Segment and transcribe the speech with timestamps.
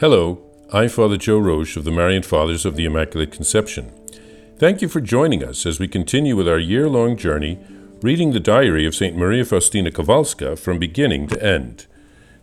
[0.00, 0.40] Hello,
[0.72, 3.92] I'm Father Joe Roesch of the Marian Fathers of the Immaculate Conception.
[4.56, 7.58] Thank you for joining us as we continue with our year long journey
[8.00, 9.14] reading the diary of St.
[9.14, 11.86] Maria Faustina Kowalska from beginning to end.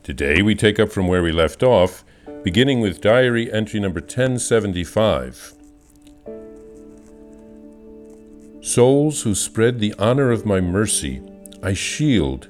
[0.04, 2.06] Today we take up from where we left off,
[2.44, 5.56] beginning with diary entry number 1075.
[8.62, 11.24] Souls who spread the honor of my mercy,
[11.64, 12.50] I shield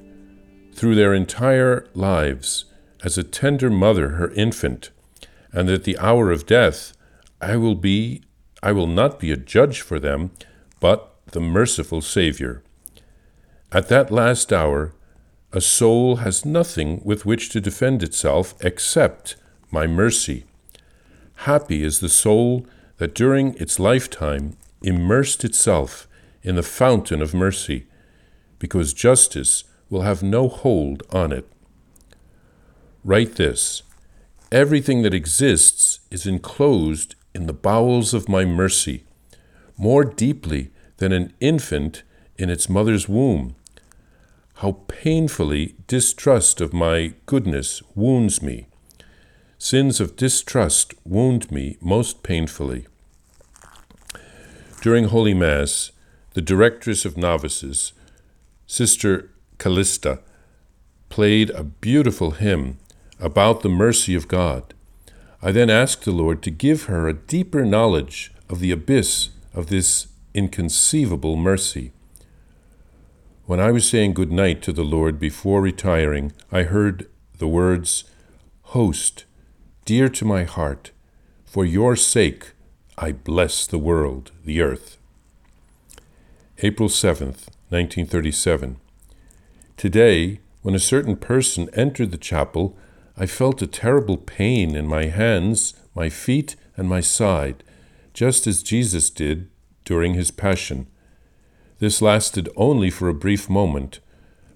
[0.73, 2.65] through their entire lives
[3.05, 4.91] as a tender mother her infant
[5.53, 6.93] and at the hour of death
[7.41, 8.21] I will be
[8.63, 10.31] I will not be a judge for them,
[10.79, 12.63] but the merciful Savior.
[13.71, 14.93] At that last hour,
[15.53, 19.35] a soul has nothing with which to defend itself except
[19.71, 20.45] my mercy.
[21.41, 22.65] Happy is the soul
[22.97, 26.07] that during its lifetime immersed itself
[26.41, 27.85] in the fountain of mercy,
[28.59, 31.47] because justice will have no hold on it.
[33.03, 33.83] Write this
[34.51, 39.03] Everything that exists is enclosed in the bowels of my mercy,
[39.77, 42.03] more deeply than an infant
[42.37, 43.55] in its mother's womb.
[44.55, 48.67] How painfully distrust of my goodness wounds me.
[49.57, 52.87] Sins of distrust wound me most painfully.
[54.81, 55.91] During Holy Mass,
[56.35, 57.91] the directress of novices,
[58.65, 60.19] Sister Callista,
[61.09, 62.77] played a beautiful hymn
[63.19, 64.73] about the mercy of God.
[65.41, 69.67] I then asked the Lord to give her a deeper knowledge of the abyss of
[69.67, 71.91] this inconceivable mercy.
[73.45, 78.03] When I was saying good night to the Lord before retiring, I heard the words,
[78.63, 79.25] Host,
[79.85, 80.91] dear to my heart,
[81.45, 82.51] for your sake
[82.97, 84.97] I bless the world, the earth.
[86.59, 88.77] April 7th, 1937.
[89.77, 92.75] Today, when a certain person entered the chapel,
[93.19, 97.63] I felt a terrible pain in my hands, my feet, and my side,
[98.13, 99.49] just as Jesus did
[99.85, 100.85] during his Passion.
[101.79, 103.99] This lasted only for a brief moment,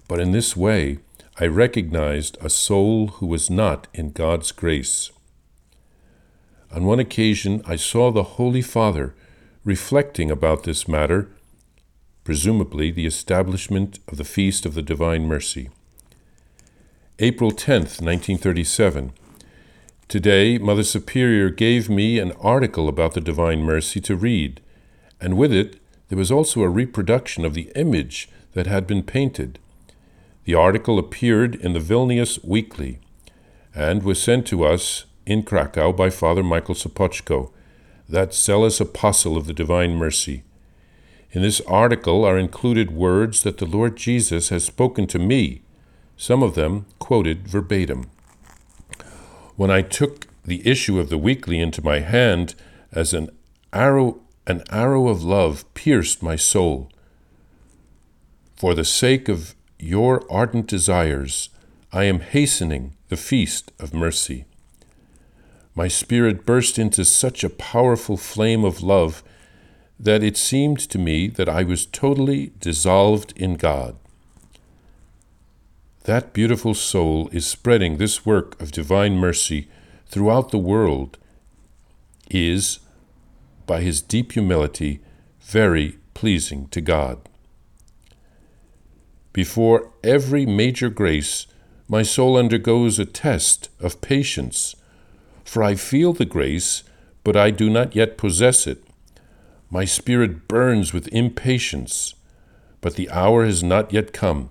[0.06, 0.98] but in this way
[1.40, 5.10] I recognized a soul who was not in God's grace.
[6.70, 9.14] On one occasion, I saw the Holy Father
[9.64, 11.30] reflecting about this matter,
[12.24, 15.70] presumably the establishment of the Feast of the Divine Mercy.
[17.22, 19.12] April 10th, 1937.
[20.08, 24.60] Today, Mother Superior gave me an article about the Divine Mercy to read,
[25.20, 25.78] and with it
[26.08, 29.60] there was also a reproduction of the image that had been painted.
[30.46, 32.98] The article appeared in the Vilnius Weekly
[33.72, 37.52] and was sent to us in Krakow by Father Michael Sopoćko,
[38.08, 40.42] that zealous apostle of the Divine Mercy.
[41.30, 45.61] In this article are included words that the Lord Jesus has spoken to me
[46.22, 48.08] some of them quoted verbatim.
[49.56, 52.54] When I took the issue of the weekly into my hand
[52.92, 53.28] as an
[53.72, 56.88] arrow an arrow of love pierced my soul.
[58.54, 61.48] For the sake of your ardent desires,
[61.92, 64.44] I am hastening the feast of mercy.
[65.74, 69.24] My spirit burst into such a powerful flame of love
[69.98, 73.96] that it seemed to me that I was totally dissolved in God.
[76.04, 79.68] That beautiful soul is spreading this work of divine mercy
[80.06, 81.16] throughout the world,
[82.28, 82.80] is,
[83.66, 85.00] by his deep humility,
[85.40, 87.20] very pleasing to God.
[89.32, 91.46] Before every major grace,
[91.86, 94.74] my soul undergoes a test of patience,
[95.44, 96.82] for I feel the grace,
[97.22, 98.82] but I do not yet possess it.
[99.70, 102.14] My spirit burns with impatience,
[102.80, 104.50] but the hour has not yet come.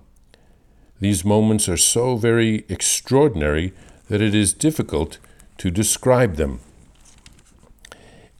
[1.02, 3.72] These moments are so very extraordinary
[4.08, 5.18] that it is difficult
[5.58, 6.60] to describe them.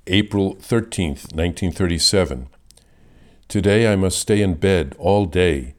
[0.06, 2.46] April 13th, 1937.
[3.48, 5.74] Today I must stay in bed all day.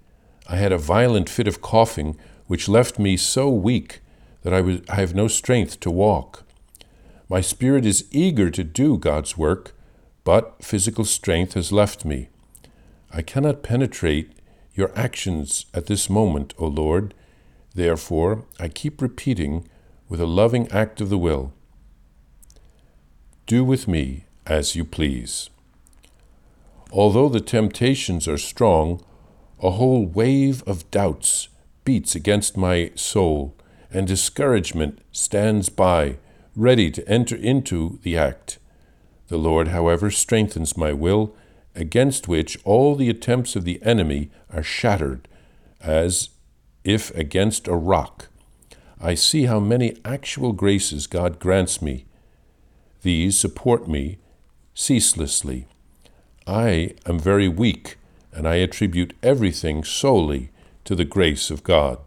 [0.49, 2.17] I had a violent fit of coughing
[2.47, 4.01] which left me so weak
[4.41, 6.43] that I, was, I have no strength to walk.
[7.29, 9.71] My spirit is eager to do God's work,
[10.25, 12.27] but physical strength has left me.
[13.09, 14.33] I cannot penetrate
[14.73, 17.13] your actions at this moment, O Lord.
[17.75, 19.67] Therefore, I keep repeating
[20.09, 21.53] with a loving act of the will
[23.45, 25.49] Do with me as you please.
[26.91, 29.03] Although the temptations are strong,
[29.61, 31.49] a whole wave of doubts
[31.85, 33.55] beats against my soul,
[33.91, 36.17] and discouragement stands by,
[36.55, 38.59] ready to enter into the act.
[39.27, 41.35] The Lord, however, strengthens my will
[41.75, 45.27] against which all the attempts of the enemy are shattered,
[45.81, 46.29] as
[46.83, 48.27] if against a rock.
[48.99, 52.05] I see how many actual graces God grants me.
[53.01, 54.17] These support me
[54.73, 55.67] ceaselessly.
[56.47, 57.97] I am very weak,
[58.31, 60.51] and I attribute everything solely
[60.85, 61.99] to the grace of God.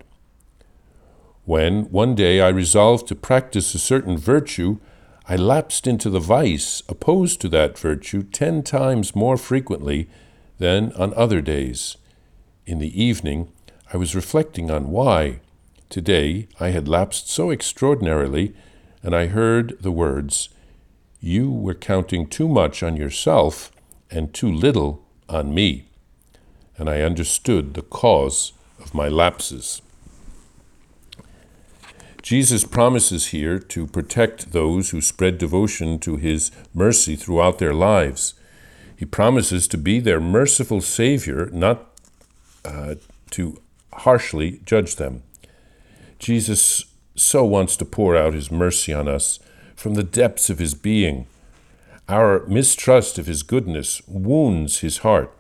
[1.45, 4.79] When one day I resolved to practice a certain virtue,
[5.29, 10.09] I lapsed into the vice opposed to that virtue ten times more frequently
[10.59, 11.97] than on other days.
[12.65, 13.49] In the evening,
[13.93, 15.41] I was reflecting on why,
[15.89, 18.55] today, I had lapsed so extraordinarily,
[19.03, 20.49] and I heard the words,
[21.21, 23.73] You were counting too much on yourself
[24.13, 25.87] and too little on me.
[26.79, 29.83] And I understood the cause of my lapses.
[32.27, 38.35] Jesus promises here to protect those who spread devotion to his mercy throughout their lives.
[38.97, 41.87] He promises to be their merciful Savior, not
[42.65, 42.97] uh,
[43.31, 43.63] to
[43.93, 45.23] harshly judge them.
[46.19, 49.39] Jesus so wants to pour out his mercy on us
[49.77, 51.29] from the depths of his being.
[52.09, 55.33] Our mistrust of his goodness wounds his heart.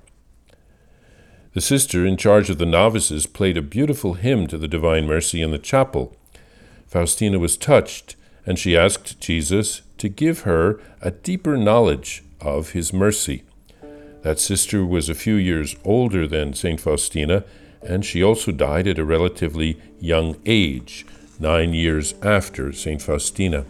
[1.53, 5.43] The sister in charge of the novices played a beautiful hymn to the Divine Mercy
[5.43, 6.17] in the chapel.
[6.87, 12.93] Faustina was touched, and she asked Jesus to give her a deeper knowledge of his
[12.93, 13.43] mercy.
[14.23, 16.81] That sister was a few years older than St.
[16.81, 17.45] Faustina,
[17.83, 21.07] and she also died at a relatively young age,
[21.39, 23.01] nine years after St.
[23.01, 23.65] Faustina.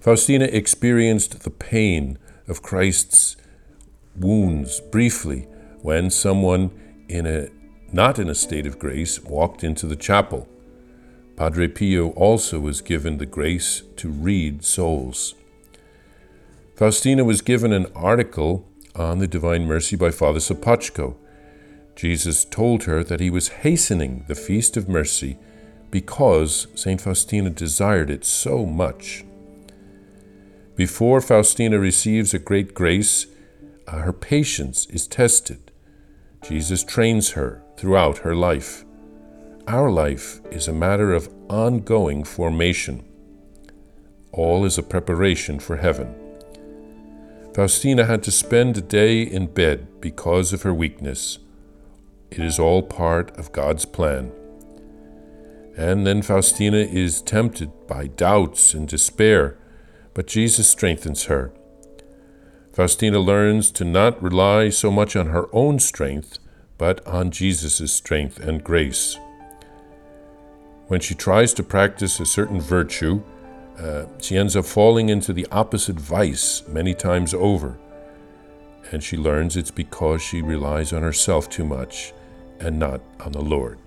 [0.00, 3.36] Faustina experienced the pain of Christ's
[4.14, 5.48] wounds briefly
[5.82, 6.70] when someone
[7.08, 7.48] in a
[7.92, 10.48] not in a state of grace walked into the chapel.
[11.36, 15.34] Padre Pio also was given the grace to read souls.
[16.74, 21.16] Faustina was given an article on the Divine Mercy by Father Sopocko.
[21.94, 25.36] Jesus told her that he was hastening the Feast of Mercy
[25.90, 27.00] because St.
[27.02, 29.22] Faustina desired it so much.
[30.74, 33.26] Before Faustina receives a great grace,
[33.86, 35.70] uh, her patience is tested.
[36.42, 38.85] Jesus trains her throughout her life.
[39.68, 43.04] Our life is a matter of ongoing formation.
[44.30, 46.14] All is a preparation for heaven.
[47.52, 51.40] Faustina had to spend a day in bed because of her weakness.
[52.30, 54.30] It is all part of God's plan.
[55.76, 59.58] And then Faustina is tempted by doubts and despair,
[60.14, 61.52] but Jesus strengthens her.
[62.72, 66.38] Faustina learns to not rely so much on her own strength,
[66.78, 69.18] but on Jesus' strength and grace.
[70.88, 73.20] When she tries to practice a certain virtue,
[73.76, 77.76] uh, she ends up falling into the opposite vice many times over.
[78.92, 82.12] And she learns it's because she relies on herself too much
[82.60, 83.78] and not on the Lord.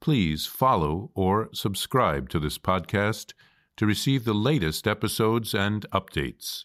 [0.00, 3.34] Please follow or subscribe to this podcast
[3.76, 6.64] to receive the latest episodes and updates.